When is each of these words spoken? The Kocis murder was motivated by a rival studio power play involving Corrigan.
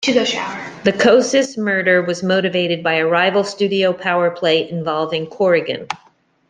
The 0.83 0.93
Kocis 0.97 1.59
murder 1.59 2.01
was 2.01 2.23
motivated 2.23 2.81
by 2.81 2.93
a 2.95 3.05
rival 3.05 3.43
studio 3.43 3.93
power 3.93 4.31
play 4.31 4.67
involving 4.67 5.27
Corrigan. 5.27 5.89